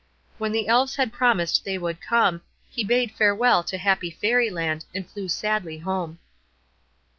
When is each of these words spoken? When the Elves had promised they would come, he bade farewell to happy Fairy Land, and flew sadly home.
When 0.39 0.51
the 0.51 0.67
Elves 0.67 0.95
had 0.95 1.13
promised 1.13 1.63
they 1.63 1.77
would 1.77 2.01
come, 2.01 2.41
he 2.71 2.83
bade 2.83 3.11
farewell 3.11 3.63
to 3.65 3.77
happy 3.77 4.09
Fairy 4.09 4.49
Land, 4.49 4.83
and 4.95 5.07
flew 5.07 5.27
sadly 5.27 5.77
home. 5.77 6.17